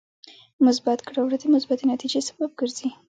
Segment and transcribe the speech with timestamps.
[0.67, 2.89] مثبت کړه وړه د مثبتې نتیجې سبب ګرځي.